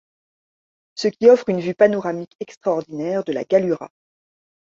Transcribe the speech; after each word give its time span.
Ce 0.95 1.09
qui 1.09 1.29
offre 1.29 1.49
une 1.49 1.59
vue 1.59 1.75
panoramique 1.75 2.35
extraordinaire 2.39 3.23
de 3.23 3.33
la 3.33 3.43
Gallura.. 3.43 3.91